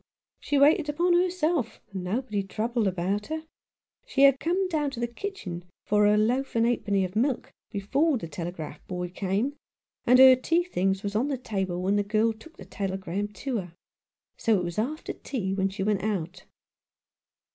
[0.39, 3.43] She waited upon herself, and nobody troubled about her.
[4.07, 8.17] She had come down to the kitchen for her loaf and ha'porth of milk before
[8.17, 9.55] the telegraph boy came,
[10.05, 13.57] and her tea things was on the table when the girl took the telegram to
[13.59, 13.73] her.
[14.37, 16.45] So it Was after tea when she went out."